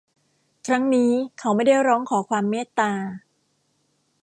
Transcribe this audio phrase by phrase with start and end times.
[0.67, 2.91] ครั้งนี้เขาไม่ได้ร้องขอความเมตตา